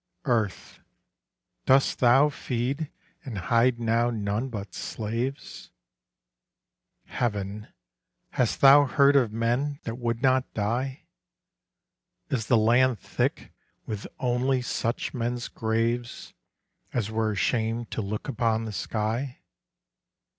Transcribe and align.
Earth, 0.25 0.79
dost 1.67 1.99
thou 1.99 2.27
feed 2.27 2.89
and 3.23 3.37
hide 3.37 3.79
now 3.79 4.09
none 4.09 4.49
but 4.49 4.73
slaves? 4.73 5.69
Heaven, 7.05 7.67
hast 8.31 8.61
thou 8.61 8.85
heard 8.85 9.15
of 9.15 9.31
men 9.31 9.79
that 9.83 9.99
would 9.99 10.23
not 10.23 10.51
die? 10.55 11.03
Is 12.31 12.47
the 12.47 12.57
land 12.57 12.97
thick 12.99 13.51
with 13.85 14.07
only 14.19 14.63
such 14.63 15.13
men's 15.13 15.47
graves 15.47 16.33
As 16.91 17.11
were 17.11 17.31
ashamed 17.31 17.91
to 17.91 18.01
look 18.01 18.27
upon 18.27 18.65
the 18.65 18.73
sky? 18.73 19.39